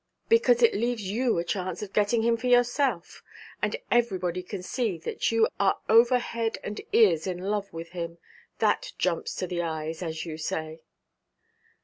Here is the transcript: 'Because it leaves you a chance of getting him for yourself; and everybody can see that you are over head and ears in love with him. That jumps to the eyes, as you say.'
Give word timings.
'Because 0.29 0.63
it 0.63 0.73
leaves 0.73 1.03
you 1.03 1.37
a 1.37 1.43
chance 1.43 1.83
of 1.83 1.93
getting 1.93 2.23
him 2.23 2.35
for 2.35 2.47
yourself; 2.47 3.21
and 3.61 3.75
everybody 3.91 4.41
can 4.41 4.63
see 4.63 4.97
that 4.97 5.31
you 5.31 5.47
are 5.59 5.79
over 5.87 6.17
head 6.17 6.57
and 6.63 6.81
ears 6.91 7.27
in 7.27 7.37
love 7.37 7.71
with 7.71 7.89
him. 7.89 8.17
That 8.57 8.93
jumps 8.97 9.35
to 9.35 9.45
the 9.45 9.61
eyes, 9.61 10.01
as 10.01 10.25
you 10.25 10.39
say.' 10.39 10.81